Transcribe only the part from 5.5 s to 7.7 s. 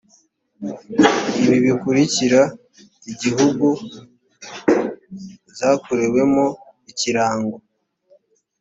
zakorewemo ikirango